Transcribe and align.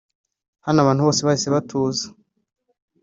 Hano 0.65 0.77
abantu 0.81 1.01
bose 1.07 1.19
bahise 1.27 1.47
batuza 1.55 2.05